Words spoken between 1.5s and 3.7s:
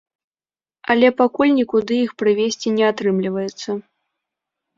нікуды іх прывезці не атрымліваецца.